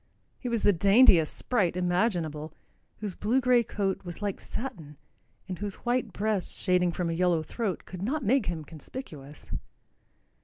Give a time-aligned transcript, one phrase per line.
[0.39, 2.55] He was the daintiest sprite imaginable,
[3.01, 4.97] whose blue gray coat was like satin
[5.47, 9.51] and whose white breast shading from a yellow throat could not make him conspicuous.